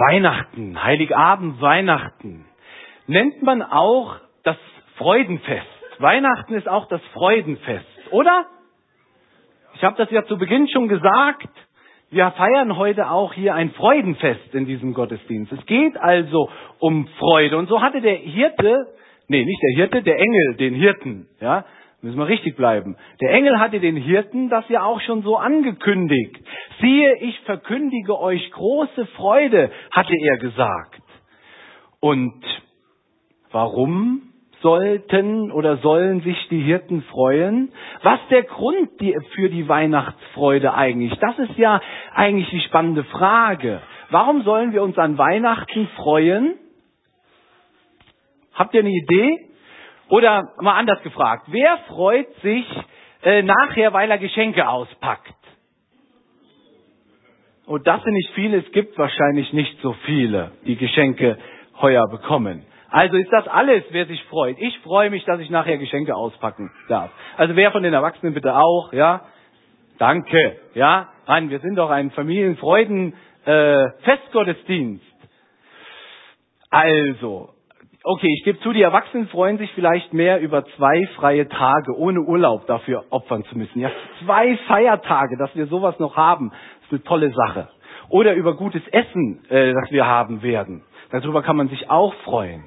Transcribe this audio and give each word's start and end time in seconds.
Weihnachten, 0.00 0.82
Heiligabend, 0.82 1.60
Weihnachten 1.60 2.46
nennt 3.06 3.42
man 3.42 3.60
auch 3.60 4.16
das 4.44 4.56
Freudenfest. 4.96 5.66
Weihnachten 5.98 6.54
ist 6.54 6.68
auch 6.68 6.88
das 6.88 7.02
Freudenfest, 7.12 7.86
oder? 8.10 8.46
Ich 9.74 9.84
habe 9.84 9.96
das 9.98 10.10
ja 10.10 10.24
zu 10.24 10.38
Beginn 10.38 10.68
schon 10.68 10.88
gesagt. 10.88 11.50
Wir 12.10 12.30
feiern 12.30 12.78
heute 12.78 13.10
auch 13.10 13.34
hier 13.34 13.54
ein 13.54 13.72
Freudenfest 13.72 14.54
in 14.54 14.64
diesem 14.64 14.94
Gottesdienst. 14.94 15.52
Es 15.52 15.66
geht 15.66 15.96
also 15.98 16.48
um 16.78 17.06
Freude. 17.18 17.58
Und 17.58 17.68
so 17.68 17.82
hatte 17.82 18.00
der 18.00 18.16
Hirte, 18.16 18.86
nee, 19.28 19.44
nicht 19.44 19.62
der 19.62 19.76
Hirte, 19.76 20.02
der 20.02 20.18
Engel, 20.18 20.54
den 20.56 20.74
Hirten, 20.74 21.28
ja, 21.40 21.66
müssen 22.02 22.18
wir 22.18 22.28
richtig 22.28 22.56
bleiben. 22.56 22.96
Der 23.20 23.30
Engel 23.30 23.58
hatte 23.58 23.80
den 23.80 23.96
Hirten 23.96 24.48
das 24.48 24.68
ja 24.68 24.82
auch 24.82 25.00
schon 25.00 25.22
so 25.22 25.36
angekündigt. 25.36 26.36
Siehe, 26.80 27.16
ich 27.20 27.38
verkündige 27.40 28.18
euch 28.18 28.50
große 28.52 29.06
Freude, 29.16 29.70
hatte 29.90 30.14
er 30.14 30.38
gesagt. 30.38 31.02
Und 32.00 32.42
warum 33.50 34.22
sollten 34.62 35.50
oder 35.52 35.78
sollen 35.78 36.20
sich 36.22 36.36
die 36.48 36.60
Hirten 36.60 37.02
freuen? 37.02 37.72
Was 38.02 38.20
der 38.30 38.44
Grund 38.44 38.90
für 39.34 39.48
die 39.50 39.68
Weihnachtsfreude 39.68 40.74
eigentlich? 40.74 41.18
Das 41.18 41.38
ist 41.38 41.56
ja 41.58 41.80
eigentlich 42.14 42.48
die 42.50 42.60
spannende 42.60 43.04
Frage. 43.04 43.80
Warum 44.10 44.42
sollen 44.42 44.72
wir 44.72 44.82
uns 44.82 44.96
an 44.98 45.18
Weihnachten 45.18 45.88
freuen? 45.96 46.54
Habt 48.54 48.74
ihr 48.74 48.80
eine 48.80 48.90
Idee? 48.90 49.49
Oder 50.10 50.52
mal 50.60 50.74
anders 50.74 51.02
gefragt, 51.02 51.44
wer 51.46 51.78
freut 51.88 52.32
sich 52.42 52.66
äh, 53.22 53.42
nachher, 53.42 53.92
weil 53.92 54.10
er 54.10 54.18
Geschenke 54.18 54.68
auspackt? 54.68 55.34
Und 57.66 57.86
das 57.86 58.02
sind 58.02 58.14
nicht 58.14 58.30
viele, 58.34 58.58
es 58.58 58.72
gibt 58.72 58.98
wahrscheinlich 58.98 59.52
nicht 59.52 59.80
so 59.80 59.92
viele, 60.04 60.50
die 60.66 60.76
Geschenke 60.76 61.38
heuer 61.80 62.08
bekommen. 62.10 62.64
Also 62.90 63.16
ist 63.16 63.32
das 63.32 63.46
alles, 63.46 63.84
wer 63.90 64.06
sich 64.06 64.22
freut. 64.24 64.56
Ich 64.58 64.76
freue 64.80 65.10
mich, 65.10 65.24
dass 65.24 65.38
ich 65.38 65.48
nachher 65.50 65.78
Geschenke 65.78 66.16
auspacken 66.16 66.72
darf. 66.88 67.12
Also 67.36 67.54
wer 67.54 67.70
von 67.70 67.84
den 67.84 67.94
Erwachsenen 67.94 68.34
bitte 68.34 68.56
auch, 68.56 68.92
ja? 68.92 69.22
Danke, 69.98 70.56
ja? 70.74 71.10
Mann, 71.28 71.50
wir 71.50 71.60
sind 71.60 71.76
doch 71.76 71.90
ein 71.90 72.10
Familienfreuden 72.10 73.14
äh, 73.44 73.90
Festgottesdienst. 74.02 75.04
Also, 76.70 77.50
okay, 78.04 78.28
ich 78.36 78.44
gebe 78.44 78.60
zu, 78.60 78.72
die 78.72 78.82
Erwachsenen 78.82 79.28
freuen 79.28 79.58
sich 79.58 79.70
vielleicht 79.72 80.12
mehr 80.12 80.40
über 80.40 80.64
zwei 80.76 81.06
freie 81.16 81.48
Tage 81.48 81.96
ohne 81.96 82.20
Urlaub 82.20 82.66
dafür 82.66 83.04
opfern 83.10 83.44
zu 83.44 83.58
müssen. 83.58 83.80
Ja, 83.80 83.90
zwei 84.24 84.56
Feiertage, 84.68 85.36
dass 85.38 85.54
wir 85.54 85.66
sowas 85.66 85.98
noch 85.98 86.16
haben, 86.16 86.52
ist 86.82 86.92
eine 86.92 87.02
tolle 87.02 87.30
Sache. 87.32 87.68
Oder 88.08 88.34
über 88.34 88.56
gutes 88.56 88.82
Essen, 88.88 89.44
äh, 89.48 89.72
das 89.72 89.90
wir 89.90 90.06
haben 90.06 90.42
werden. 90.42 90.82
Darüber 91.10 91.42
kann 91.42 91.56
man 91.56 91.68
sich 91.68 91.90
auch 91.90 92.14
freuen. 92.24 92.64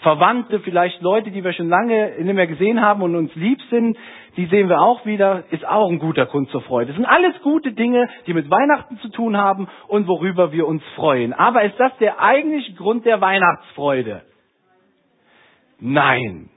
Verwandte, 0.00 0.60
vielleicht 0.60 1.00
Leute, 1.00 1.30
die 1.30 1.42
wir 1.42 1.52
schon 1.52 1.68
lange 1.68 2.12
nicht 2.20 2.34
mehr 2.34 2.46
gesehen 2.46 2.82
haben 2.82 3.02
und 3.02 3.16
uns 3.16 3.34
lieb 3.34 3.58
sind, 3.70 3.96
die 4.36 4.44
sehen 4.46 4.68
wir 4.68 4.80
auch 4.80 5.06
wieder, 5.06 5.44
ist 5.50 5.66
auch 5.66 5.90
ein 5.90 5.98
guter 5.98 6.26
Grund 6.26 6.50
zur 6.50 6.60
Freude. 6.60 6.88
Das 6.88 6.96
sind 6.96 7.06
alles 7.06 7.34
gute 7.42 7.72
Dinge, 7.72 8.08
die 8.26 8.34
mit 8.34 8.50
Weihnachten 8.50 8.98
zu 8.98 9.08
tun 9.08 9.36
haben 9.36 9.68
und 9.88 10.06
worüber 10.06 10.52
wir 10.52 10.66
uns 10.66 10.82
freuen. 10.94 11.32
Aber 11.32 11.62
ist 11.62 11.80
das 11.80 11.96
der 11.98 12.20
eigentliche 12.20 12.74
Grund 12.74 13.06
der 13.06 13.20
Weihnachtsfreude? 13.20 14.22
Nein. 15.78 16.50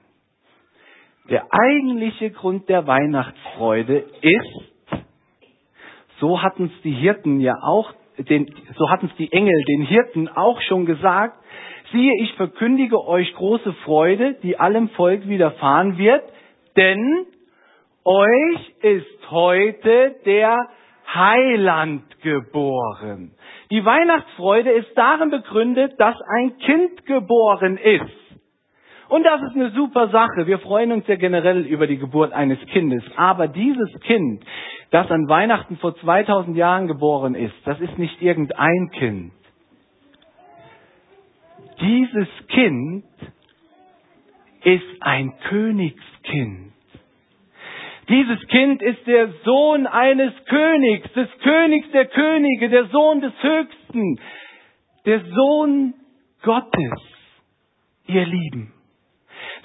Der 1.29 1.47
eigentliche 1.51 2.31
Grund 2.31 2.69
der 2.69 2.87
Weihnachtsfreude 2.87 4.05
ist, 4.21 5.03
so 6.19 6.41
hatten 6.41 6.71
es 6.73 6.81
die 6.81 6.91
Hirten 6.91 7.39
ja 7.39 7.53
auch, 7.61 7.93
den, 8.17 8.47
so 8.75 8.89
hatten 8.89 9.07
es 9.07 9.15
die 9.17 9.31
Engel 9.31 9.63
den 9.65 9.83
Hirten 9.83 10.27
auch 10.27 10.59
schon 10.61 10.85
gesagt, 10.85 11.37
siehe, 11.91 12.13
ich 12.21 12.33
verkündige 12.33 13.05
euch 13.05 13.33
große 13.35 13.73
Freude, 13.85 14.35
die 14.41 14.59
allem 14.59 14.89
Volk 14.89 15.27
widerfahren 15.27 15.97
wird, 15.97 16.23
denn 16.75 17.25
euch 18.03 18.73
ist 18.81 19.31
heute 19.31 20.15
der 20.25 20.67
Heiland 21.13 22.03
geboren. 22.21 23.35
Die 23.71 23.83
Weihnachtsfreude 23.83 24.71
ist 24.71 24.89
darin 24.95 25.29
begründet, 25.29 25.93
dass 25.99 26.15
ein 26.37 26.57
Kind 26.59 27.05
geboren 27.05 27.77
ist. 27.77 28.18
Und 29.09 29.23
das 29.23 29.41
ist 29.41 29.55
eine 29.55 29.71
super 29.71 30.09
Sache. 30.09 30.45
Wir 30.45 30.59
freuen 30.59 30.91
uns 30.91 31.07
ja 31.07 31.15
generell 31.15 31.65
über 31.65 31.87
die 31.87 31.97
Geburt 31.97 32.31
eines 32.31 32.59
Kindes. 32.67 33.03
Aber 33.15 33.47
dieses 33.47 33.89
Kind, 34.01 34.45
das 34.91 35.09
an 35.09 35.27
Weihnachten 35.27 35.77
vor 35.77 35.95
2000 35.95 36.55
Jahren 36.55 36.87
geboren 36.87 37.33
ist, 37.33 37.55
das 37.65 37.79
ist 37.81 37.97
nicht 37.97 38.21
irgendein 38.21 38.91
Kind. 38.91 39.31
Dieses 41.81 42.27
Kind 42.49 43.03
ist 44.63 45.01
ein 45.01 45.33
Königskind. 45.49 46.73
Dieses 48.09 48.47
Kind 48.47 48.81
ist 48.83 49.07
der 49.07 49.29
Sohn 49.43 49.87
eines 49.87 50.33
Königs, 50.45 51.11
des 51.13 51.29
Königs 51.41 51.89
der 51.91 52.05
Könige, 52.05 52.69
der 52.69 52.85
Sohn 52.85 53.21
des 53.21 53.33
Höchsten, 53.41 54.19
der 55.05 55.21
Sohn 55.25 55.93
Gottes, 56.43 57.01
ihr 58.07 58.25
Lieben. 58.25 58.73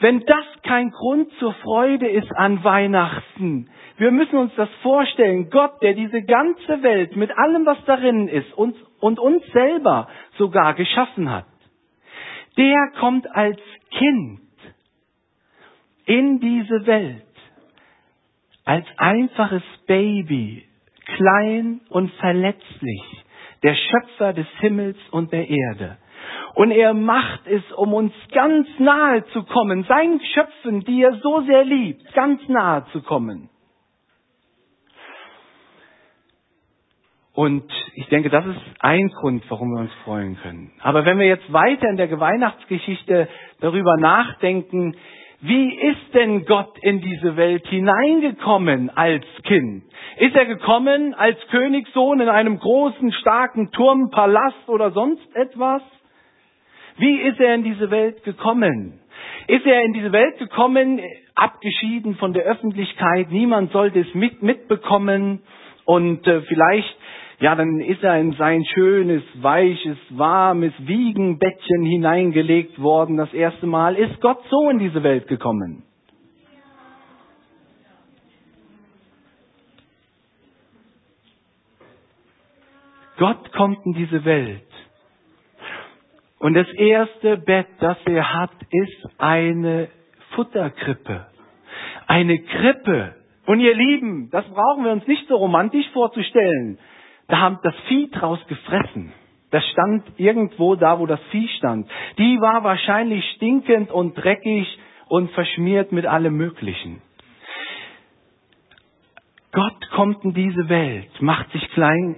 Wenn 0.01 0.21
das 0.27 0.45
kein 0.63 0.91
Grund 0.91 1.31
zur 1.39 1.55
Freude 1.55 2.09
ist 2.09 2.31
an 2.37 2.65
Weihnachten, 2.65 3.71
wir 3.97 4.11
müssen 4.11 4.39
uns 4.39 4.53
das 4.57 4.69
vorstellen, 4.83 5.51
Gott, 5.51 5.81
der 5.83 5.95
diese 5.95 6.23
ganze 6.23 6.83
Welt 6.83 7.15
mit 7.17 7.37
allem, 7.37 7.65
was 7.65 7.79
darin 7.87 8.29
ist, 8.29 8.53
uns 8.55 8.77
und 9.01 9.19
uns 9.19 9.45
selber 9.53 10.09
sogar 10.37 10.75
geschaffen 10.75 11.31
hat, 11.31 11.47
der 12.57 12.91
kommt 12.99 13.31
als 13.35 13.61
Kind 13.91 14.41
in 16.07 16.41
diese 16.41 16.87
Welt, 16.87 17.23
als 18.65 18.87
einfaches 18.97 19.63
Baby, 19.87 20.65
klein 21.17 21.81
und 21.89 22.11
verletzlich, 22.15 23.25
der 23.63 23.75
Schöpfer 23.75 24.33
des 24.33 24.47
Himmels 24.59 24.99
und 25.11 25.33
der 25.33 25.49
Erde. 25.49 25.99
Und 26.55 26.71
er 26.71 26.95
macht 26.95 27.47
es, 27.47 27.63
um 27.73 27.95
uns 27.95 28.13
ganz 28.33 28.69
nahe 28.79 29.25
zu 29.33 29.43
kommen, 29.45 29.85
seinen 29.85 30.21
Schöpfen, 30.21 30.85
die 30.85 31.03
er 31.03 31.15
so 31.17 31.41
sehr 31.43 31.65
liebt, 31.65 32.13
ganz 32.15 32.41
nahe 32.49 32.85
zu 32.93 33.03
kommen. 33.03 33.51
Und 37.35 37.65
ich 37.97 38.07
denke, 38.09 38.31
das 38.31 38.47
ist 38.47 38.61
ein 38.79 39.09
Grund, 39.09 39.43
warum 39.49 39.71
wir 39.73 39.81
uns 39.81 39.93
freuen 40.05 40.37
können. 40.37 40.71
Aber 40.81 41.05
wenn 41.05 41.19
wir 41.19 41.27
jetzt 41.27 41.53
weiter 41.53 41.89
in 41.89 41.97
der 41.97 42.21
Weihnachtsgeschichte 42.21 43.29
darüber 43.61 43.97
nachdenken, 43.97 44.95
wie 45.41 45.75
ist 45.75 46.15
denn 46.15 46.47
Gott 46.47 46.79
in 46.81 47.01
diese 47.01 47.37
Welt 47.37 47.67
hineingekommen 47.67 48.89
als 48.89 49.25
Kind? 49.43 49.83
Ist 50.17 50.37
er 50.37 50.47
gekommen 50.47 51.13
als 51.13 51.37
Königssohn 51.51 52.21
in 52.21 52.29
einem 52.29 52.59
großen, 52.59 53.13
starken 53.13 53.73
Turm, 53.73 54.11
Palast 54.11 54.69
oder 54.69 54.93
sonst 54.93 55.27
etwas? 55.35 55.83
Wie 56.97 57.21
ist 57.23 57.41
er 57.41 57.55
in 57.55 57.65
diese 57.65 57.91
Welt 57.91 58.23
gekommen? 58.25 59.01
Ist 59.47 59.67
er 59.67 59.83
in 59.83 59.93
diese 59.93 60.13
Welt 60.13 60.39
gekommen, 60.39 61.01
abgeschieden 61.35 62.17
von 62.17 62.33
der 62.33 62.45
Öffentlichkeit? 62.45 63.31
Niemand 63.31 63.73
sollte 63.73 64.01
es 64.01 64.15
mit, 64.15 64.43
mitbekommen 64.43 65.41
und 65.85 66.27
äh, 66.27 66.43
vielleicht 66.43 66.97
ja, 67.41 67.55
dann 67.55 67.81
ist 67.81 68.03
er 68.03 68.19
in 68.19 68.33
sein 68.35 68.65
schönes, 68.65 69.23
weiches, 69.35 69.99
warmes 70.11 70.73
Wiegenbettchen 70.79 71.83
hineingelegt 71.83 72.81
worden 72.81 73.17
das 73.17 73.33
erste 73.35 73.67
Mal. 73.67 73.97
Ist 73.97 74.21
Gott 74.21 74.39
so 74.49 74.71
in 74.71 74.79
diese 74.79 75.03
Welt 75.03 75.27
gekommen? 75.27 75.83
Gott 83.17 83.53
kommt 83.53 83.85
in 83.85 83.95
diese 83.95 84.25
Welt. 84.25 84.74
Und 86.45 86.53
das 86.53 86.69
erste 86.75 87.39
Bett, 87.39 87.69
das 87.81 87.97
er 88.05 88.35
hat, 88.35 88.51
ist 88.71 89.09
eine 89.17 89.89
Futterkrippe. 90.35 91.27
Eine 92.07 92.39
Krippe. 92.39 93.15
Und 93.47 93.61
ihr 93.61 93.75
Lieben, 93.75 94.29
das 94.31 94.45
brauchen 94.51 94.85
wir 94.85 94.93
uns 94.93 95.07
nicht 95.07 95.27
so 95.27 95.37
romantisch 95.37 95.89
vorzustellen. 95.95 96.79
Da 97.29 97.39
haben 97.39 97.61
das 97.63 97.75
Vieh 97.89 98.11
draus 98.11 98.39
gefressen. 98.47 99.15
Das 99.53 99.65
stand 99.69 100.05
irgendwo 100.19 100.75
da, 100.75 100.99
wo 100.99 101.07
das 101.07 101.21
Vieh 101.31 101.49
stand. 101.57 101.89
Die 102.19 102.39
war 102.43 102.63
wahrscheinlich 102.63 103.25
stinkend 103.37 103.91
und 103.91 104.13
dreckig 104.13 104.69
und 105.09 105.31
verschmiert 105.31 105.93
mit 105.93 106.05
allem 106.05 106.37
Möglichen. 106.37 107.01
Gott 109.51 109.91
kommt 109.93 110.23
in 110.25 110.35
diese 110.35 110.69
Welt, 110.69 111.23
macht 111.23 111.51
sich 111.53 111.67
klein 111.71 112.17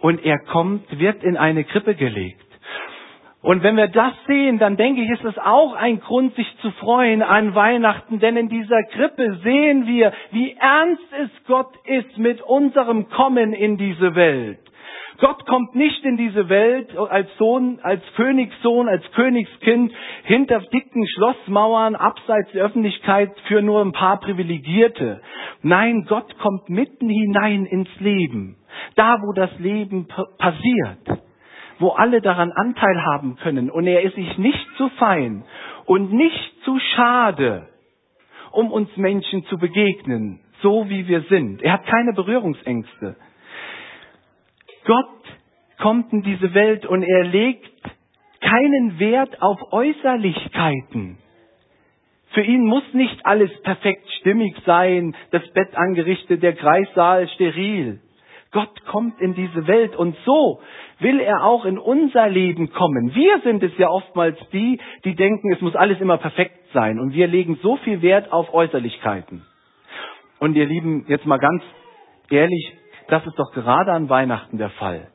und 0.00 0.22
er 0.26 0.40
kommt, 0.40 0.98
wird 0.98 1.24
in 1.24 1.38
eine 1.38 1.64
Krippe 1.64 1.94
gelegt. 1.94 2.45
Und 3.46 3.62
wenn 3.62 3.76
wir 3.76 3.86
das 3.86 4.12
sehen, 4.26 4.58
dann 4.58 4.76
denke 4.76 5.02
ich, 5.02 5.08
ist 5.08 5.24
es 5.24 5.38
auch 5.38 5.74
ein 5.74 6.00
Grund, 6.00 6.34
sich 6.34 6.52
zu 6.62 6.72
freuen 6.72 7.22
an 7.22 7.54
Weihnachten, 7.54 8.18
denn 8.18 8.36
in 8.36 8.48
dieser 8.48 8.82
Krippe 8.82 9.38
sehen 9.44 9.86
wir, 9.86 10.12
wie 10.32 10.56
ernst 10.58 11.04
es 11.22 11.30
Gott 11.46 11.72
ist 11.84 12.18
mit 12.18 12.42
unserem 12.42 13.08
Kommen 13.08 13.52
in 13.52 13.76
diese 13.76 14.16
Welt. 14.16 14.58
Gott 15.18 15.46
kommt 15.46 15.76
nicht 15.76 16.04
in 16.04 16.16
diese 16.16 16.48
Welt 16.48 16.98
als 16.98 17.28
Sohn, 17.38 17.78
als 17.84 18.02
Königssohn, 18.16 18.88
als 18.88 19.04
Königskind 19.12 19.92
hinter 20.24 20.58
dicken 20.72 21.06
Schlossmauern 21.06 21.94
abseits 21.94 22.50
der 22.50 22.64
Öffentlichkeit 22.64 23.30
für 23.46 23.62
nur 23.62 23.80
ein 23.80 23.92
paar 23.92 24.18
Privilegierte. 24.18 25.22
Nein, 25.62 26.04
Gott 26.08 26.36
kommt 26.38 26.68
mitten 26.68 27.08
hinein 27.08 27.64
ins 27.64 27.90
Leben. 28.00 28.56
Da, 28.96 29.18
wo 29.22 29.32
das 29.32 29.56
Leben 29.60 30.08
passiert. 30.36 31.25
Wo 31.78 31.90
alle 31.90 32.20
daran 32.20 32.52
Anteil 32.52 33.04
haben 33.04 33.36
können. 33.36 33.70
Und 33.70 33.86
er 33.86 34.02
ist 34.02 34.14
sich 34.14 34.38
nicht 34.38 34.66
zu 34.76 34.88
fein 34.90 35.44
und 35.84 36.12
nicht 36.12 36.64
zu 36.64 36.78
schade, 36.94 37.68
um 38.52 38.70
uns 38.72 38.94
Menschen 38.96 39.44
zu 39.46 39.58
begegnen, 39.58 40.40
so 40.62 40.88
wie 40.88 41.06
wir 41.06 41.22
sind. 41.22 41.62
Er 41.62 41.74
hat 41.74 41.86
keine 41.86 42.12
Berührungsängste. 42.12 43.16
Gott 44.84 45.06
kommt 45.78 46.12
in 46.12 46.22
diese 46.22 46.54
Welt 46.54 46.86
und 46.86 47.02
er 47.02 47.24
legt 47.24 47.70
keinen 48.40 48.98
Wert 48.98 49.42
auf 49.42 49.60
Äußerlichkeiten. 49.72 51.18
Für 52.32 52.42
ihn 52.42 52.64
muss 52.64 52.84
nicht 52.92 53.24
alles 53.24 53.50
perfekt 53.62 54.08
stimmig 54.20 54.54
sein, 54.64 55.16
das 55.30 55.42
Bett 55.52 55.74
angerichtet, 55.76 56.42
der 56.42 56.54
Kreissaal 56.54 57.28
steril. 57.28 58.00
Gott 58.56 58.86
kommt 58.86 59.20
in 59.20 59.34
diese 59.34 59.66
Welt 59.66 59.94
und 59.96 60.16
so 60.24 60.62
will 60.98 61.20
er 61.20 61.44
auch 61.44 61.66
in 61.66 61.76
unser 61.76 62.26
Leben 62.30 62.72
kommen. 62.72 63.14
Wir 63.14 63.38
sind 63.44 63.62
es 63.62 63.76
ja 63.76 63.90
oftmals 63.90 64.38
die, 64.50 64.80
die 65.04 65.14
denken, 65.14 65.52
es 65.52 65.60
muss 65.60 65.76
alles 65.76 66.00
immer 66.00 66.16
perfekt 66.16 66.58
sein 66.72 66.98
und 66.98 67.12
wir 67.12 67.26
legen 67.26 67.58
so 67.62 67.76
viel 67.76 68.00
Wert 68.00 68.32
auf 68.32 68.54
Äußerlichkeiten. 68.54 69.44
Und 70.38 70.56
ihr 70.56 70.64
Lieben, 70.64 71.04
jetzt 71.06 71.26
mal 71.26 71.38
ganz 71.38 71.62
ehrlich, 72.30 72.72
das 73.08 73.26
ist 73.26 73.38
doch 73.38 73.52
gerade 73.52 73.92
an 73.92 74.08
Weihnachten 74.08 74.56
der 74.56 74.70
Fall. 74.70 75.08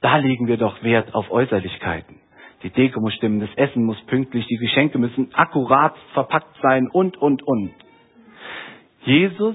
Da 0.00 0.16
legen 0.16 0.48
wir 0.48 0.56
doch 0.56 0.82
Wert 0.82 1.14
auf 1.14 1.30
Äußerlichkeiten. 1.30 2.18
Die 2.64 2.70
Deko 2.70 3.00
muss 3.00 3.14
stimmen, 3.14 3.38
das 3.38 3.54
Essen 3.54 3.84
muss 3.84 4.00
pünktlich, 4.06 4.44
die 4.48 4.56
Geschenke 4.56 4.98
müssen 4.98 5.32
akkurat 5.34 5.94
verpackt 6.14 6.56
sein 6.62 6.88
und, 6.90 7.16
und, 7.16 7.44
und. 7.44 7.70
Jesus 9.04 9.54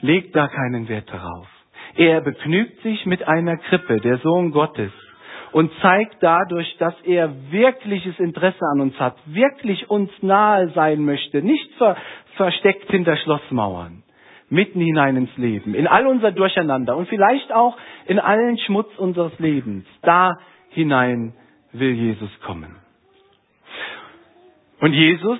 legt 0.00 0.34
da 0.34 0.48
keinen 0.48 0.88
Wert 0.88 1.08
darauf. 1.12 1.46
Er 1.96 2.20
begnügt 2.20 2.82
sich 2.82 3.06
mit 3.06 3.26
einer 3.26 3.56
Krippe, 3.56 4.00
der 4.00 4.18
Sohn 4.18 4.52
Gottes, 4.52 4.92
und 5.52 5.72
zeigt 5.80 6.16
dadurch, 6.20 6.76
dass 6.78 6.94
er 7.02 7.32
wirkliches 7.50 8.18
Interesse 8.18 8.64
an 8.72 8.80
uns 8.80 9.00
hat, 9.00 9.16
wirklich 9.26 9.88
uns 9.90 10.10
nahe 10.20 10.68
sein 10.70 11.04
möchte, 11.04 11.42
nicht 11.42 11.72
ver 11.74 11.96
versteckt 12.36 12.88
hinter 12.90 13.16
Schlossmauern 13.16 14.04
mitten 14.50 14.80
hinein 14.80 15.16
ins 15.16 15.36
Leben, 15.36 15.74
in 15.74 15.86
all 15.86 16.06
unser 16.06 16.32
Durcheinander 16.32 16.96
und 16.96 17.08
vielleicht 17.08 17.52
auch 17.52 17.76
in 18.06 18.18
allen 18.18 18.58
Schmutz 18.58 18.88
unseres 18.96 19.38
Lebens. 19.38 19.84
Da 20.02 20.38
hinein 20.70 21.34
will 21.72 21.92
Jesus 21.92 22.30
kommen. 22.40 22.76
Und 24.80 24.92
Jesus 24.92 25.38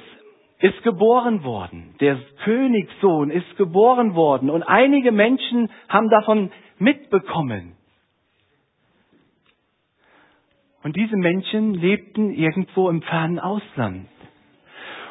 ist 0.61 0.83
geboren 0.83 1.45
worden. 1.45 1.95
Der 2.01 2.19
Königssohn 2.45 3.31
ist 3.31 3.57
geboren 3.57 4.15
worden. 4.15 4.51
Und 4.51 4.63
einige 4.63 5.13
Menschen 5.13 5.71
haben 5.89 6.11
davon 6.11 6.51
mitbekommen. 6.79 7.77
Und 10.83 10.97
diese 10.97 11.17
Menschen 11.17 11.75
lebten 11.75 12.31
irgendwo 12.31 12.89
im 12.89 13.03
fernen 13.03 13.39
Ausland. 13.39 14.09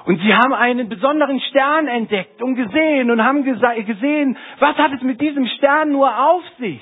Und 0.06 0.22
sie 0.22 0.34
haben 0.34 0.54
einen 0.54 0.88
besonderen 0.88 1.40
Stern 1.42 1.88
entdeckt 1.88 2.42
und 2.42 2.56
gesehen 2.56 3.12
und 3.12 3.22
haben 3.24 3.44
gesehen, 3.44 4.38
was 4.60 4.78
hat 4.78 4.94
es 4.94 5.02
mit 5.02 5.20
diesem 5.20 5.46
Stern 5.58 5.92
nur 5.92 6.08
auf 6.08 6.44
sich? 6.60 6.82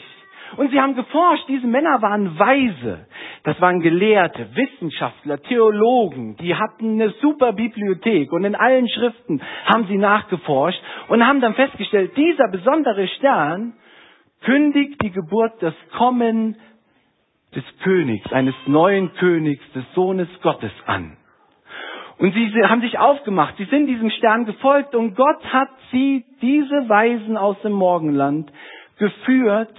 Und 0.57 0.71
sie 0.71 0.79
haben 0.79 0.95
geforscht, 0.95 1.45
diese 1.47 1.67
Männer 1.67 2.01
waren 2.01 2.37
Weise. 2.37 3.07
Das 3.45 3.61
waren 3.61 3.79
Gelehrte, 3.79 4.47
Wissenschaftler, 4.55 5.39
Theologen, 5.39 6.35
die 6.37 6.55
hatten 6.55 6.99
eine 6.99 7.11
super 7.21 7.53
Bibliothek 7.53 8.31
und 8.31 8.43
in 8.43 8.55
allen 8.55 8.89
Schriften 8.89 9.39
haben 9.65 9.85
sie 9.85 9.97
nachgeforscht 9.97 10.81
und 11.09 11.25
haben 11.25 11.41
dann 11.41 11.53
festgestellt, 11.53 12.17
dieser 12.17 12.47
besondere 12.47 13.07
Stern 13.07 13.73
kündigt 14.41 14.99
die 15.03 15.11
Geburt, 15.11 15.53
das 15.61 15.75
Kommen 15.95 16.57
des 17.55 17.63
Königs, 17.83 18.33
eines 18.33 18.55
neuen 18.65 19.13
Königs, 19.13 19.63
des 19.73 19.85
Sohnes 19.93 20.27
Gottes 20.41 20.73
an. 20.87 21.15
Und 22.17 22.33
sie 22.33 22.51
haben 22.63 22.81
sich 22.81 22.97
aufgemacht, 22.97 23.57
sie 23.57 23.65
sind 23.65 23.85
diesem 23.85 24.09
Stern 24.09 24.45
gefolgt 24.45 24.95
und 24.95 25.15
Gott 25.15 25.43
hat 25.53 25.69
sie, 25.91 26.25
diese 26.41 26.89
Weisen 26.89 27.37
aus 27.37 27.61
dem 27.61 27.73
Morgenland, 27.73 28.51
geführt 28.97 29.75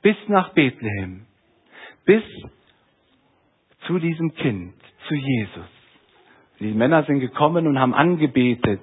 bis 0.00 0.16
nach 0.28 0.54
Bethlehem, 0.54 1.26
bis 2.06 2.22
zu 3.86 3.98
diesem 3.98 4.34
Kind, 4.34 4.74
zu 5.08 5.14
Jesus. 5.14 5.68
Die 6.60 6.72
Männer 6.72 7.04
sind 7.04 7.20
gekommen 7.20 7.66
und 7.66 7.78
haben 7.78 7.94
angebetet 7.94 8.80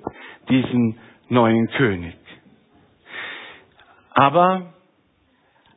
diesen 0.50 0.98
neuen 1.30 1.68
König. 1.70 2.18
Aber 4.12 4.74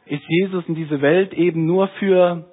ist 0.07 0.25
Jesus 0.27 0.65
in 0.67 0.75
diese 0.75 1.01
Welt 1.01 1.33
eben 1.33 1.65
nur 1.67 1.89
für 2.01 2.45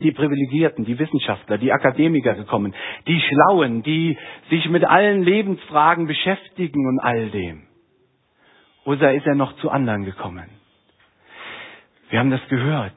die 0.00 0.12
Privilegierten, 0.12 0.84
die 0.84 0.98
Wissenschaftler, 0.98 1.56
die 1.56 1.72
Akademiker 1.72 2.34
gekommen, 2.34 2.74
die 3.06 3.20
Schlauen, 3.20 3.82
die 3.82 4.18
sich 4.50 4.68
mit 4.68 4.84
allen 4.84 5.22
Lebensfragen 5.22 6.06
beschäftigen 6.06 6.86
und 6.86 7.00
all 7.00 7.30
dem. 7.30 7.62
Oder 8.84 9.14
ist 9.14 9.26
er 9.26 9.34
noch 9.34 9.56
zu 9.56 9.70
anderen 9.70 10.04
gekommen? 10.04 10.48
Wir 12.10 12.18
haben 12.20 12.30
das 12.30 12.46
gehört. 12.48 12.94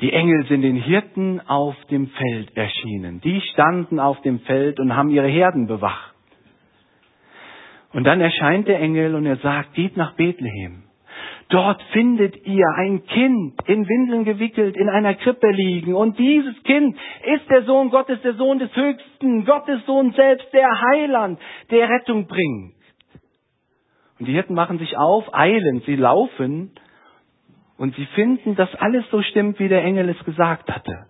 Die 0.00 0.12
Engel 0.12 0.46
sind 0.46 0.62
den 0.62 0.76
Hirten 0.76 1.40
auf 1.48 1.74
dem 1.90 2.08
Feld 2.08 2.56
erschienen. 2.56 3.20
Die 3.20 3.40
standen 3.52 3.98
auf 3.98 4.20
dem 4.22 4.40
Feld 4.40 4.78
und 4.78 4.94
haben 4.94 5.10
ihre 5.10 5.26
Herden 5.28 5.66
bewacht. 5.66 6.14
Und 7.92 8.04
dann 8.04 8.20
erscheint 8.20 8.68
der 8.68 8.80
Engel 8.80 9.14
und 9.14 9.26
er 9.26 9.36
sagt, 9.36 9.74
geht 9.74 9.96
nach 9.96 10.14
Bethlehem 10.14 10.88
Dort 11.48 11.82
findet 11.92 12.46
ihr 12.46 12.66
ein 12.76 13.04
Kind 13.06 13.54
in 13.66 13.88
Windeln 13.88 14.24
gewickelt 14.26 14.76
in 14.76 14.90
einer 14.90 15.14
Krippe 15.14 15.50
liegen. 15.50 15.94
Und 15.94 16.18
dieses 16.18 16.62
Kind 16.64 16.94
ist 17.24 17.48
der 17.48 17.62
Sohn 17.62 17.88
Gottes, 17.88 18.20
der 18.20 18.34
Sohn 18.34 18.58
des 18.58 18.74
Höchsten, 18.76 19.46
Gottes 19.46 19.84
Sohn 19.86 20.12
selbst, 20.12 20.46
der 20.52 20.68
Heiland, 20.68 21.40
der 21.70 21.88
Rettung 21.88 22.26
bringt. 22.26 22.74
Und 24.18 24.26
die 24.28 24.32
Hirten 24.32 24.54
machen 24.54 24.78
sich 24.78 24.98
auf, 24.98 25.32
eilen, 25.32 25.80
sie 25.86 25.96
laufen 25.96 26.72
und 27.78 27.94
sie 27.96 28.06
finden, 28.14 28.54
dass 28.56 28.74
alles 28.74 29.04
so 29.10 29.22
stimmt, 29.22 29.58
wie 29.58 29.68
der 29.68 29.82
Engel 29.82 30.10
es 30.10 30.24
gesagt 30.24 30.70
hatte. 30.70 31.06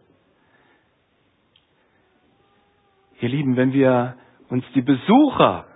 Ihr 3.20 3.28
Lieben, 3.28 3.56
wenn 3.56 3.72
wir 3.72 4.14
uns 4.48 4.64
die 4.74 4.82
Besucher 4.82 5.66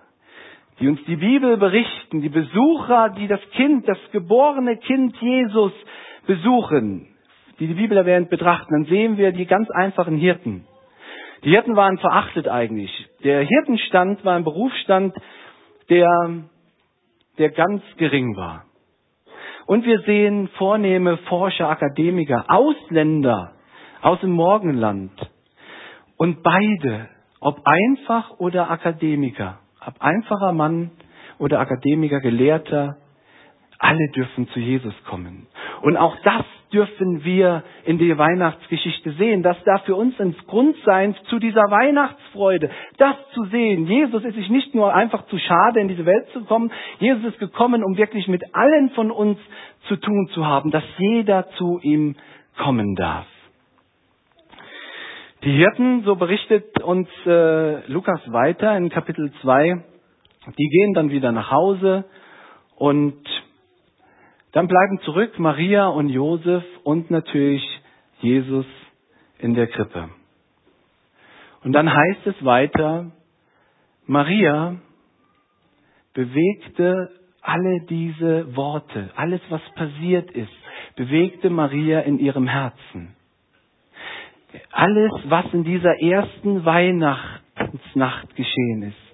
die 0.82 0.88
uns 0.88 1.00
die 1.04 1.16
Bibel 1.16 1.56
berichten, 1.58 2.22
die 2.22 2.28
Besucher, 2.28 3.10
die 3.10 3.28
das 3.28 3.40
Kind, 3.52 3.86
das 3.86 3.98
geborene 4.10 4.76
Kind 4.78 5.16
Jesus 5.20 5.72
besuchen, 6.26 7.08
die 7.60 7.68
die 7.68 7.74
Bibel 7.74 7.96
erwähnt 7.96 8.30
betrachten, 8.30 8.72
dann 8.72 8.84
sehen 8.86 9.16
wir 9.16 9.30
die 9.30 9.46
ganz 9.46 9.70
einfachen 9.70 10.16
Hirten. 10.16 10.66
Die 11.44 11.50
Hirten 11.50 11.76
waren 11.76 11.98
verachtet 11.98 12.48
eigentlich. 12.48 12.90
Der 13.22 13.42
Hirtenstand 13.42 14.24
war 14.24 14.34
ein 14.34 14.42
Berufsstand, 14.42 15.14
der, 15.88 16.08
der 17.38 17.50
ganz 17.50 17.82
gering 17.96 18.36
war. 18.36 18.64
Und 19.66 19.84
wir 19.84 20.00
sehen 20.00 20.48
vornehme 20.58 21.18
Forscher, 21.28 21.68
Akademiker, 21.68 22.44
Ausländer 22.48 23.52
aus 24.00 24.20
dem 24.20 24.30
Morgenland. 24.30 25.12
Und 26.16 26.42
beide, 26.42 27.08
ob 27.40 27.60
einfach 27.64 28.38
oder 28.38 28.70
Akademiker, 28.70 29.58
ob 29.86 30.00
einfacher 30.00 30.52
Mann 30.52 30.90
oder 31.38 31.60
Akademiker, 31.60 32.20
Gelehrter, 32.20 32.96
alle 33.78 34.08
dürfen 34.14 34.48
zu 34.48 34.60
Jesus 34.60 34.94
kommen. 35.04 35.46
Und 35.82 35.96
auch 35.96 36.16
das 36.22 36.44
dürfen 36.72 37.24
wir 37.24 37.62
in 37.84 37.98
der 37.98 38.18
Weihnachtsgeschichte 38.18 39.12
sehen. 39.12 39.42
Das 39.42 39.56
darf 39.64 39.84
für 39.84 39.94
uns 39.94 40.18
ins 40.18 40.36
Grund 40.46 40.76
sein 40.84 41.14
zu 41.28 41.38
dieser 41.38 41.62
Weihnachtsfreude. 41.62 42.70
Das 42.98 43.16
zu 43.34 43.44
sehen. 43.46 43.86
Jesus 43.86 44.24
ist 44.24 44.34
sich 44.34 44.48
nicht 44.48 44.74
nur 44.74 44.94
einfach 44.94 45.26
zu 45.26 45.38
schade, 45.38 45.80
in 45.80 45.88
diese 45.88 46.06
Welt 46.06 46.28
zu 46.32 46.44
kommen. 46.44 46.70
Jesus 46.98 47.24
ist 47.24 47.38
gekommen, 47.38 47.84
um 47.84 47.96
wirklich 47.96 48.28
mit 48.28 48.42
allen 48.54 48.90
von 48.90 49.10
uns 49.10 49.38
zu 49.88 49.96
tun 49.96 50.28
zu 50.32 50.46
haben, 50.46 50.70
dass 50.70 50.84
jeder 50.98 51.48
zu 51.58 51.78
ihm 51.82 52.16
kommen 52.56 52.94
darf. 52.94 53.26
Die 55.44 55.52
Hirten, 55.52 56.04
so 56.04 56.14
berichtet 56.14 56.80
uns 56.82 57.08
äh, 57.26 57.84
Lukas 57.90 58.20
weiter 58.30 58.76
in 58.76 58.90
Kapitel 58.90 59.32
2, 59.42 59.84
die 60.56 60.68
gehen 60.68 60.94
dann 60.94 61.10
wieder 61.10 61.32
nach 61.32 61.50
Hause 61.50 62.04
und 62.76 63.18
dann 64.52 64.68
bleiben 64.68 65.00
zurück 65.00 65.38
Maria 65.38 65.88
und 65.88 66.08
Josef 66.08 66.64
und 66.84 67.10
natürlich 67.10 67.62
Jesus 68.20 68.66
in 69.38 69.54
der 69.54 69.66
Krippe. 69.66 70.10
Und 71.64 71.72
dann 71.72 71.92
heißt 71.92 72.26
es 72.26 72.44
weiter, 72.44 73.12
Maria 74.06 74.76
bewegte 76.12 77.10
alle 77.40 77.80
diese 77.88 78.54
Worte, 78.56 79.10
alles 79.16 79.40
was 79.48 79.62
passiert 79.74 80.30
ist, 80.30 80.52
bewegte 80.96 81.50
Maria 81.50 82.00
in 82.00 82.18
ihrem 82.18 82.46
Herzen. 82.46 83.16
Alles, 84.70 85.12
was 85.24 85.46
in 85.52 85.64
dieser 85.64 86.00
ersten 86.00 86.64
Weihnachtsnacht 86.64 88.36
geschehen 88.36 88.82
ist, 88.82 89.11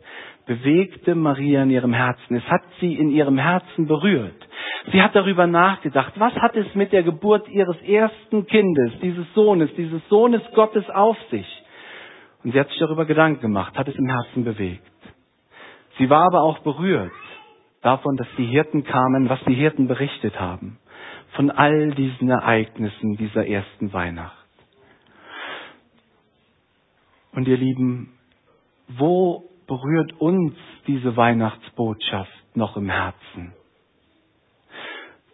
bewegte 0.48 1.14
Maria 1.14 1.62
in 1.62 1.70
ihrem 1.70 1.92
Herzen. 1.92 2.36
Es 2.36 2.50
hat 2.50 2.62
sie 2.80 2.94
in 2.94 3.10
ihrem 3.10 3.38
Herzen 3.38 3.86
berührt. 3.86 4.48
Sie 4.90 5.02
hat 5.02 5.14
darüber 5.14 5.46
nachgedacht, 5.46 6.14
was 6.16 6.34
hat 6.36 6.56
es 6.56 6.74
mit 6.74 6.90
der 6.92 7.02
Geburt 7.02 7.46
ihres 7.48 7.80
ersten 7.82 8.46
Kindes, 8.46 8.92
dieses 9.02 9.26
Sohnes, 9.34 9.70
dieses 9.76 10.00
Sohnes 10.08 10.40
Gottes 10.54 10.88
auf 10.90 11.18
sich? 11.30 11.46
Und 12.42 12.52
sie 12.52 12.58
hat 12.58 12.68
sich 12.70 12.78
darüber 12.78 13.04
Gedanken 13.04 13.42
gemacht, 13.42 13.76
hat 13.76 13.88
es 13.88 13.94
im 13.94 14.08
Herzen 14.08 14.44
bewegt. 14.44 14.82
Sie 15.98 16.08
war 16.08 16.24
aber 16.24 16.42
auch 16.42 16.60
berührt 16.60 17.12
davon, 17.82 18.16
dass 18.16 18.28
die 18.38 18.46
Hirten 18.46 18.84
kamen, 18.84 19.28
was 19.28 19.40
die 19.46 19.54
Hirten 19.54 19.86
berichtet 19.86 20.40
haben, 20.40 20.78
von 21.32 21.50
all 21.50 21.90
diesen 21.90 22.30
Ereignissen 22.30 23.16
dieser 23.18 23.46
ersten 23.46 23.92
Weihnacht. 23.92 24.34
Und 27.32 27.46
ihr 27.46 27.58
Lieben, 27.58 28.14
wo 28.88 29.44
berührt 29.68 30.18
uns 30.18 30.54
diese 30.86 31.16
Weihnachtsbotschaft 31.16 32.56
noch 32.56 32.76
im 32.76 32.88
Herzen? 32.88 33.52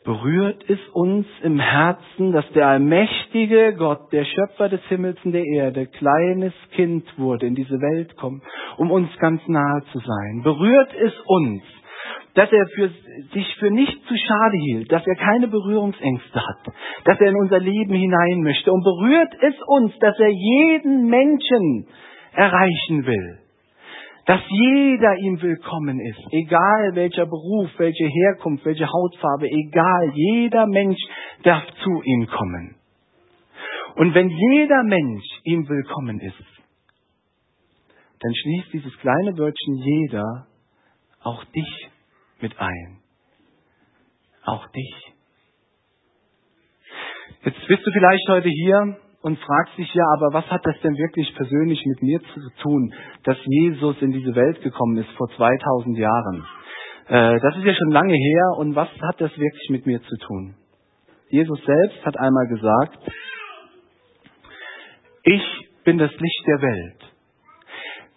Berührt 0.05 0.63
es 0.69 0.81
uns 0.93 1.27
im 1.43 1.59
Herzen, 1.59 2.33
dass 2.33 2.45
der 2.53 2.67
allmächtige 2.67 3.75
Gott, 3.79 4.13
der 4.13 4.27
Schöpfer 4.27 4.69
des 4.69 4.83
Himmels 4.89 5.17
und 5.25 5.33
der 5.33 5.47
Erde, 5.47 5.87
kleines 5.87 6.53
Kind 6.73 7.07
wurde, 7.17 7.47
in 7.47 7.55
diese 7.55 7.81
Welt 7.81 8.15
kommt, 8.17 8.43
um 8.77 8.91
uns 8.91 9.09
ganz 9.19 9.41
nahe 9.49 9.83
zu 9.93 10.01
sein? 10.01 10.43
Berührt 10.43 10.93
es 10.95 11.15
uns, 11.25 11.63
dass 12.35 12.53
er 12.53 12.67
für, 12.75 12.91
sich 13.33 13.57
für 13.59 13.71
nicht 13.71 14.07
zu 14.07 14.15
schade 14.15 14.57
hielt, 14.67 14.93
dass 14.93 15.07
er 15.07 15.15
keine 15.15 15.49
Berührungsängste 15.49 16.39
hat, 16.39 16.75
dass 17.05 17.19
er 17.19 17.29
in 17.29 17.37
unser 17.37 17.61
Leben 17.61 17.95
hinein 17.95 18.43
möchte 18.43 18.73
und 18.73 18.85
berührt 18.85 19.33
es 19.41 19.55
uns, 19.69 19.99
dass 20.01 20.19
er 20.19 20.29
jeden 20.29 21.07
Menschen 21.07 21.87
erreichen 22.35 23.07
will, 23.07 23.39
dass 24.27 24.41
jeder 24.49 25.17
ihm 25.19 25.41
willkommen 25.43 26.01
ist, 26.01 26.21
egal 26.33 26.95
welcher 26.95 27.27
Beruf, 27.27 27.71
welche 27.77 28.07
Herkunft, 28.07 28.65
welche 28.65 28.87
Hautfarbe, 28.87 29.47
egal, 29.49 30.13
jeder 30.15 30.67
Mensch 30.67 31.01
darf 31.43 31.65
zu 31.83 32.03
ihm 32.03 32.27
kommen. 32.27 32.77
Und 33.97 34.15
wenn 34.15 34.29
jeder 34.29 34.83
Mensch 34.83 35.25
ihm 35.45 35.69
willkommen 35.69 36.21
ist, 36.21 36.55
dann 38.21 38.35
schließt 38.35 38.73
dieses 38.73 38.99
kleine 38.99 39.37
Wörtchen 39.37 39.77
jeder 39.77 40.47
auch 41.23 41.45
dich 41.45 41.89
mit 42.41 42.59
ein. 42.59 42.99
Auch 44.45 44.67
dich. 44.69 44.95
Jetzt 47.45 47.67
bist 47.69 47.87
du 47.87 47.91
vielleicht 47.93 48.29
heute 48.29 48.49
hier 48.49 48.97
und 49.25 49.39
fragst 49.39 49.79
dich 49.79 49.93
ja, 49.95 50.05
aber 50.19 50.35
was 50.35 50.51
hat 50.51 50.61
das 50.65 50.79
denn 50.83 50.93
wirklich 50.99 51.35
persönlich 51.35 51.83
mit 51.87 52.03
mir 52.03 52.21
zu 52.21 52.41
tun, 52.61 52.93
dass 53.25 53.39
Jesus 53.43 53.97
in 54.03 54.13
diese 54.13 54.35
Welt 54.35 54.61
gekommen 54.61 54.99
ist 54.99 55.09
vor 55.17 55.29
2000 55.35 55.97
Jahren? 55.97 56.45
Äh, 57.09 57.41
das 57.41 57.57
ist 57.57 57.65
ja 57.65 57.75
schon 57.75 57.91
lange 57.91 58.13
her 58.13 58.45
und 58.59 58.77
was 58.77 58.89
hat 59.01 59.19
das 59.23 59.31
wirklich 59.39 59.71
mit 59.71 59.87
mir 59.87 60.03
zu 60.03 60.17
tun? 60.27 60.55
Jesus 61.31 61.59
selbst 61.65 62.05
hat 62.05 62.19
einmal 62.19 62.49
gesagt, 62.49 62.99
ich 65.23 65.43
bin 65.85 65.97
das 65.97 66.13
Licht 66.13 66.47
der 66.47 66.61
Welt. 66.61 67.15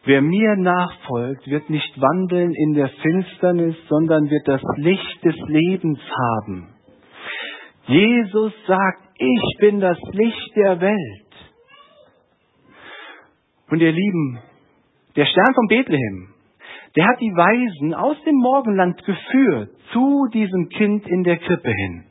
Wer 0.04 0.22
mir 0.22 0.58
nachfolgt, 0.58 1.48
wird 1.48 1.70
nicht 1.70 2.02
wandeln 2.02 2.54
in 2.54 2.74
der 2.74 2.90
Finsternis, 2.90 3.78
sondern 3.88 4.30
wird 4.30 4.46
das 4.46 4.62
Licht 4.76 5.24
des 5.24 5.36
Lebens 5.48 6.00
haben. 6.02 6.77
Jesus 7.88 8.54
sagt, 8.68 9.04
ich 9.18 9.60
bin 9.60 9.80
das 9.80 9.98
Licht 10.12 10.56
der 10.56 10.82
Welt. 10.82 11.24
Und 13.70 13.82
ihr 13.82 13.92
Lieben, 13.92 14.40
der 15.16 15.26
Stern 15.26 15.54
von 15.56 15.68
Bethlehem, 15.68 16.34
der 16.96 17.08
hat 17.08 17.20
die 17.22 17.32
Weisen 17.32 17.94
aus 17.94 18.18
dem 18.26 18.36
Morgenland 18.36 19.04
geführt 19.06 19.70
zu 19.94 20.28
diesem 20.34 20.70
Kind 20.70 21.08
in 21.08 21.24
der 21.24 21.38
Krippe 21.38 21.72
hin. 21.72 22.04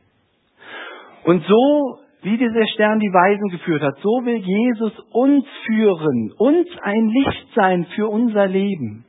Und 1.25 1.45
so 1.45 1.99
wie 2.23 2.38
dieser 2.38 2.66
Stern 2.68 2.99
die 2.99 3.12
Weisen 3.12 3.49
geführt 3.50 3.83
hat, 3.83 3.97
so 3.99 4.25
will 4.25 4.37
Jesus 4.37 4.92
uns 5.12 5.45
führen, 5.66 6.33
uns 6.38 6.68
ein 6.83 7.09
Licht 7.09 7.49
sein 7.54 7.87
für 7.95 8.09
unser 8.09 8.47
Leben, 8.47 9.04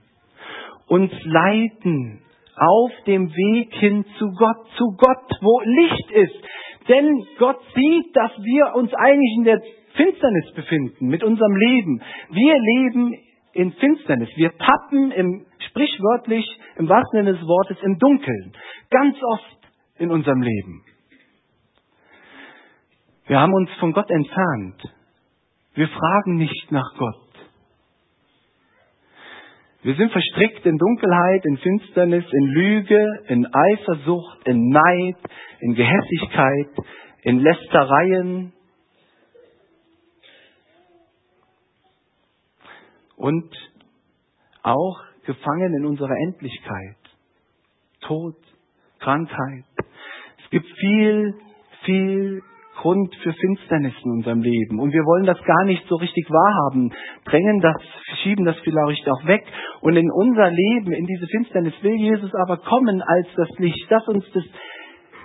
uns 0.87 1.11
leiten 1.23 2.21
auf 2.57 2.91
dem 3.05 3.29
Weg 3.29 3.73
hin 3.75 4.05
zu 4.17 4.31
Gott, 4.31 4.67
zu 4.77 4.85
Gott, 4.97 5.31
wo 5.41 5.61
Licht 5.63 6.11
ist. 6.11 6.43
Denn 6.87 7.25
Gott 7.37 7.59
sieht, 7.75 8.15
dass 8.15 8.31
wir 8.37 8.75
uns 8.75 8.93
eigentlich 8.93 9.33
in 9.37 9.43
der 9.43 9.61
Finsternis 9.95 10.53
befinden 10.55 11.07
mit 11.07 11.23
unserem 11.23 11.55
Leben. 11.55 12.01
Wir 12.29 12.55
leben 12.57 13.13
in 13.53 13.71
Finsternis. 13.73 14.29
Wir 14.35 14.55
tappen 14.57 15.11
im, 15.11 15.45
sprichwörtlich, 15.69 16.45
im 16.77 16.87
wahrsten 16.87 17.19
Sinne 17.19 17.37
des 17.37 17.47
Wortes, 17.47 17.77
im 17.83 17.97
Dunkeln. 17.97 18.53
Ganz 18.89 19.17
oft 19.33 19.57
in 19.97 20.11
unserem 20.11 20.41
Leben. 20.41 20.83
Wir 23.25 23.39
haben 23.39 23.53
uns 23.53 23.69
von 23.79 23.91
Gott 23.91 24.09
entfernt. 24.09 24.81
Wir 25.73 25.87
fragen 25.89 26.37
nicht 26.37 26.71
nach 26.71 26.95
Gott. 26.97 27.26
Wir 29.83 29.95
sind 29.95 30.11
verstrickt 30.11 30.65
in 30.65 30.77
Dunkelheit, 30.77 31.45
in 31.45 31.57
Finsternis, 31.57 32.25
in 32.31 32.45
Lüge, 32.47 33.23
in 33.27 33.45
Eifersucht, 33.45 34.47
in 34.47 34.69
Neid, 34.69 35.17
in 35.59 35.75
Gehässigkeit, 35.75 36.69
in 37.21 37.39
Lästereien. 37.39 38.53
Und 43.15 43.53
auch 44.63 44.99
gefangen 45.25 45.75
in 45.75 45.85
unserer 45.85 46.15
Endlichkeit. 46.25 46.97
Tod, 48.01 48.35
Krankheit. 48.99 49.65
Es 50.43 50.49
gibt 50.49 50.67
viel, 50.79 51.35
viel 51.83 52.41
Grund 52.77 53.13
für 53.23 53.33
Finsternis 53.33 53.93
in 54.03 54.11
unserem 54.11 54.41
Leben. 54.41 54.79
Und 54.79 54.93
wir 54.93 55.03
wollen 55.03 55.25
das 55.25 55.41
gar 55.43 55.65
nicht 55.65 55.85
so 55.87 55.95
richtig 55.95 56.29
wahrhaben, 56.29 56.93
drängen 57.25 57.59
das, 57.59 57.75
schieben 58.21 58.45
das 58.45 58.57
vielleicht 58.59 59.09
auch 59.09 59.25
weg. 59.25 59.43
Und 59.81 59.95
in 59.95 60.09
unser 60.11 60.49
Leben, 60.51 60.91
in 60.91 61.05
diese 61.05 61.27
Finsternis 61.27 61.73
will 61.81 61.95
Jesus 61.95 62.31
aber 62.35 62.57
kommen 62.57 63.01
als 63.01 63.27
das 63.35 63.49
Licht, 63.57 63.85
das 63.89 64.07
uns 64.07 64.25
das, 64.33 64.43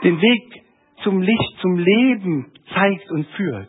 den 0.03 0.21
Weg 0.21 0.63
zum 1.03 1.21
Licht, 1.21 1.59
zum 1.61 1.77
Leben 1.77 2.53
zeigt 2.73 3.11
und 3.11 3.27
führt. 3.37 3.69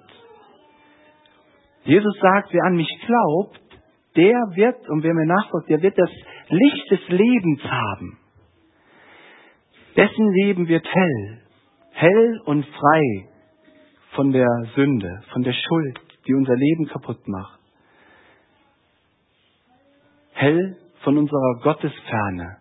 Jesus 1.84 2.18
sagt, 2.22 2.54
wer 2.54 2.64
an 2.64 2.78
mich 2.78 2.90
glaubt, 3.06 3.60
der 4.16 4.38
wird, 4.56 4.90
und 4.90 5.04
wer 5.04 5.14
mir 5.14 5.26
nachfolgt, 5.26 5.70
der 5.70 5.82
wird 5.82 5.98
das 5.98 6.12
Licht 6.48 6.92
des 6.92 7.10
Lebens 7.10 7.62
haben. 7.64 8.18
Dessen 9.98 10.32
Leben 10.32 10.68
wird 10.68 10.86
hell, 10.86 11.42
hell 11.92 12.42
und 12.46 12.66
frei 12.66 13.33
von 14.16 14.32
der 14.32 14.48
Sünde, 14.76 15.22
von 15.32 15.44
der 15.44 15.54
Schuld, 15.54 16.00
die 16.28 16.34
unser 16.34 16.56
Leben 16.56 16.88
kaputt 16.88 17.28
macht. 17.28 17.60
Hell 20.34 20.78
von 21.04 21.18
unserer 21.18 21.60
Gottesferne. 21.62 22.58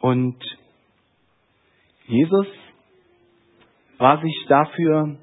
Und 0.00 0.36
Jesus 2.06 2.46
war 3.98 4.20
sich 4.20 4.46
dafür 4.48 5.16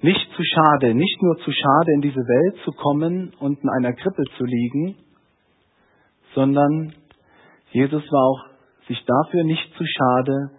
nicht 0.00 0.30
zu 0.36 0.42
schade, 0.44 0.94
nicht 0.94 1.22
nur 1.22 1.36
zu 1.38 1.50
schade, 1.50 1.92
in 1.94 2.02
diese 2.02 2.20
Welt 2.20 2.62
zu 2.64 2.72
kommen 2.72 3.32
und 3.40 3.62
in 3.62 3.70
einer 3.70 3.94
Krippe 3.94 4.22
zu 4.36 4.44
liegen, 4.44 4.96
sondern 6.34 6.94
Jesus 7.72 8.02
war 8.12 8.22
auch 8.22 8.44
sich 8.86 9.02
dafür 9.04 9.44
nicht 9.44 9.72
zu 9.76 9.84
schade, 9.84 10.50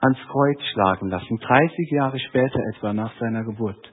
ans 0.00 0.18
Kreuz 0.30 0.62
schlagen 0.72 1.08
lassen, 1.08 1.38
30 1.38 1.90
Jahre 1.90 2.18
später 2.18 2.60
etwa 2.74 2.92
nach 2.92 3.12
seiner 3.18 3.44
Geburt, 3.44 3.92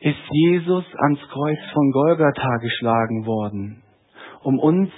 ist 0.00 0.18
Jesus 0.30 0.84
ans 0.96 1.20
Kreuz 1.30 1.58
von 1.72 1.90
Golgatha 1.90 2.56
geschlagen 2.58 3.26
worden, 3.26 3.82
um 4.42 4.58
uns 4.58 4.90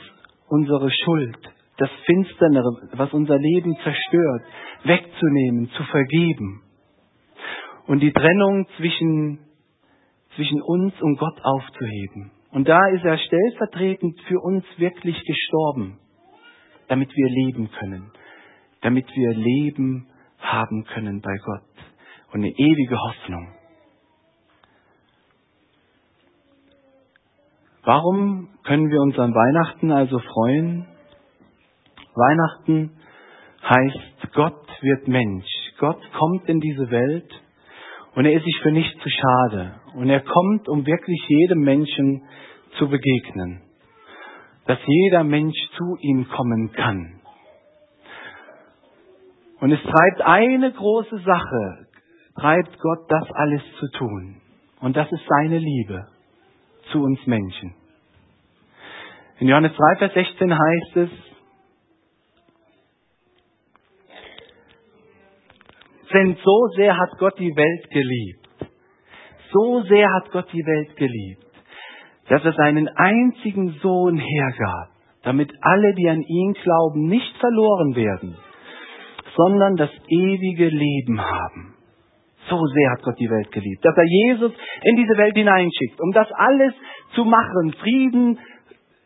unsere 0.48 0.90
Schuld, 0.90 1.38
das 1.78 1.90
Finsternere, 2.04 2.90
was 2.92 3.12
unser 3.12 3.38
Leben 3.38 3.76
zerstört, 3.82 4.42
wegzunehmen, 4.84 5.70
zu 5.76 5.84
vergeben? 5.84 6.62
Und 7.86 8.00
die 8.00 8.12
Trennung 8.12 8.66
zwischen, 8.76 9.38
zwischen 10.36 10.60
uns 10.60 11.00
und 11.00 11.18
Gott 11.18 11.40
aufzuheben. 11.42 12.32
Und 12.52 12.68
da 12.68 12.80
ist 12.88 13.04
er 13.04 13.16
stellvertretend 13.16 14.20
für 14.22 14.38
uns 14.40 14.64
wirklich 14.76 15.16
gestorben, 15.24 15.98
damit 16.88 17.10
wir 17.16 17.28
leben 17.28 17.70
können 17.70 18.10
damit 18.82 19.06
wir 19.14 19.34
Leben 19.34 20.08
haben 20.38 20.84
können 20.84 21.20
bei 21.20 21.36
Gott 21.44 21.62
und 22.32 22.40
eine 22.40 22.50
ewige 22.50 22.98
Hoffnung. 22.98 23.54
Warum 27.82 28.48
können 28.64 28.90
wir 28.90 29.00
uns 29.00 29.18
an 29.18 29.34
Weihnachten 29.34 29.90
also 29.90 30.18
freuen? 30.18 30.86
Weihnachten 32.14 32.92
heißt, 33.62 34.32
Gott 34.34 34.66
wird 34.82 35.08
Mensch. 35.08 35.48
Gott 35.78 36.00
kommt 36.12 36.48
in 36.48 36.60
diese 36.60 36.90
Welt 36.90 37.30
und 38.14 38.26
er 38.26 38.32
ist 38.32 38.44
sich 38.44 38.58
für 38.62 38.72
nichts 38.72 39.00
zu 39.02 39.08
schade. 39.08 39.80
Und 39.94 40.10
er 40.10 40.20
kommt, 40.20 40.68
um 40.68 40.84
wirklich 40.84 41.24
jedem 41.28 41.60
Menschen 41.60 42.22
zu 42.78 42.88
begegnen. 42.88 43.62
Dass 44.66 44.78
jeder 44.86 45.24
Mensch 45.24 45.56
zu 45.76 45.96
ihm 46.00 46.28
kommen 46.28 46.72
kann. 46.72 47.19
Und 49.60 49.72
es 49.72 49.82
treibt 49.82 50.22
eine 50.22 50.72
große 50.72 51.18
Sache, 51.18 51.86
treibt 52.34 52.78
Gott 52.78 53.10
das 53.10 53.30
alles 53.32 53.62
zu 53.78 53.88
tun. 53.90 54.40
Und 54.80 54.96
das 54.96 55.10
ist 55.12 55.22
seine 55.28 55.58
Liebe 55.58 56.06
zu 56.90 57.02
uns 57.02 57.26
Menschen. 57.26 57.74
In 59.38 59.48
Johannes 59.48 59.72
3, 59.76 59.96
Vers 59.96 60.14
16 60.14 60.58
heißt 60.58 60.96
es, 60.96 61.10
denn 66.12 66.36
so 66.42 66.66
sehr 66.76 66.96
hat 66.96 67.10
Gott 67.18 67.38
die 67.38 67.54
Welt 67.54 67.90
geliebt. 67.90 68.48
So 69.52 69.82
sehr 69.82 70.12
hat 70.12 70.30
Gott 70.30 70.46
die 70.52 70.64
Welt 70.64 70.96
geliebt, 70.96 71.44
dass 72.28 72.44
er 72.44 72.52
seinen 72.52 72.88
einzigen 72.88 73.78
Sohn 73.82 74.16
hergab, 74.16 74.88
damit 75.22 75.52
alle, 75.60 75.94
die 75.94 76.08
an 76.08 76.22
ihn 76.22 76.54
glauben, 76.54 77.06
nicht 77.06 77.36
verloren 77.36 77.94
werden, 77.94 78.36
sondern 79.36 79.76
das 79.76 79.90
ewige 80.08 80.68
Leben 80.68 81.20
haben. 81.20 81.74
So 82.48 82.56
sehr 82.56 82.90
hat 82.90 83.02
Gott 83.02 83.18
die 83.18 83.30
Welt 83.30 83.52
geliebt, 83.52 83.84
dass 83.84 83.96
er 83.96 84.06
Jesus 84.06 84.52
in 84.82 84.96
diese 84.96 85.16
Welt 85.16 85.36
hineinschickt, 85.36 86.00
um 86.00 86.12
das 86.12 86.28
alles 86.32 86.74
zu 87.14 87.24
machen, 87.24 87.74
Frieden 87.80 88.38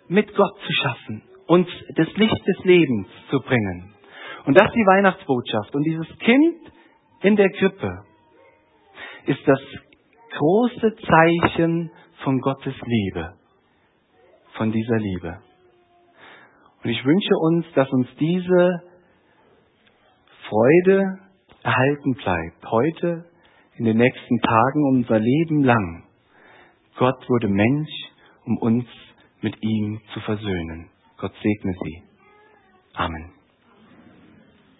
mit 0.09 0.35
Gott 0.35 0.57
zu 0.64 0.73
schaffen, 0.73 1.23
uns 1.47 1.69
das 1.97 2.09
Licht 2.16 2.47
des 2.47 2.64
Lebens 2.64 3.09
zu 3.31 3.40
bringen. 3.40 3.95
Und 4.47 4.59
das 4.59 4.69
ist 4.69 4.75
die 4.75 4.87
Weihnachtsbotschaft. 4.87 5.75
Und 5.75 5.85
dieses 5.85 6.09
Kind 6.19 6.57
in 7.23 7.37
der 7.37 7.50
Krippe 7.50 8.04
ist 9.26 9.40
das 9.47 9.61
große 10.38 10.95
Zeichen 10.97 11.90
von 12.23 12.40
Gottes 12.40 12.75
Liebe, 12.85 13.35
von 14.57 14.71
dieser 14.73 14.99
Liebe. 14.99 15.38
Und 16.83 16.90
ich 16.90 17.04
wünsche 17.04 17.35
uns, 17.40 17.66
dass 17.75 17.90
uns 17.90 18.09
diese 18.19 18.83
Freude 20.49 21.19
erhalten 21.63 22.15
bleibt, 22.15 22.71
heute, 22.71 23.25
in 23.77 23.85
den 23.87 23.97
nächsten 23.97 24.39
Tagen, 24.41 24.85
unser 24.89 25.19
Leben 25.19 25.65
lang. 25.65 26.05
Gott 26.97 27.29
wurde 27.29 27.49
Mensch, 27.49 27.91
um 28.45 28.59
uns 28.59 28.85
mit 29.41 29.61
ihm 29.63 30.01
zu 30.13 30.21
versöhnen. 30.21 30.91
Gott 31.19 31.33
segne 31.43 31.75
Sie. 31.83 32.03
Amen. 32.95 33.34